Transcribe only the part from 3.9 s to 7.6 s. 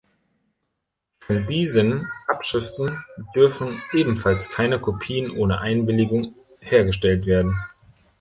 ebenfalls keine Kopien ohne Einwilligung hergestellt werden.